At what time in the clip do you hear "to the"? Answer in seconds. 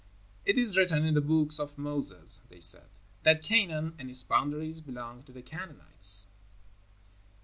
5.25-5.43